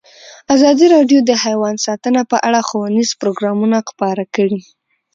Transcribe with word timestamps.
ازادي 0.55 0.85
راډیو 0.95 1.19
د 1.25 1.31
حیوان 1.43 1.75
ساتنه 1.85 2.21
په 2.31 2.37
اړه 2.47 2.59
ښوونیز 2.67 3.09
پروګرامونه 3.21 3.77
خپاره 3.89 4.23
کړي. 4.35 4.59